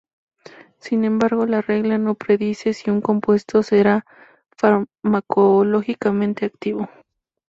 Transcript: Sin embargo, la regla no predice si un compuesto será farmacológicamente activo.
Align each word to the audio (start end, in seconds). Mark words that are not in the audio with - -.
Sin 0.79 1.05
embargo, 1.05 1.45
la 1.45 1.61
regla 1.61 1.99
no 1.99 2.15
predice 2.15 2.73
si 2.73 2.89
un 2.89 3.01
compuesto 3.01 3.61
será 3.61 4.03
farmacológicamente 4.51 6.43
activo. 6.47 6.89